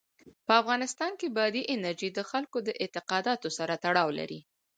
په 0.45 0.53
افغانستان 0.61 1.11
کې 1.19 1.27
بادي 1.37 1.63
انرژي 1.73 2.09
د 2.13 2.19
خلکو 2.31 2.57
د 2.67 2.69
اعتقاداتو 2.81 3.47
سره 3.57 3.73
تړاو 3.85 4.09
لري. 4.19 4.39